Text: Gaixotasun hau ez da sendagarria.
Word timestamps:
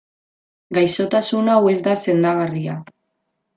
Gaixotasun 0.77 1.53
hau 1.55 1.59
ez 1.75 1.77
da 1.89 1.95
sendagarria. 2.07 2.81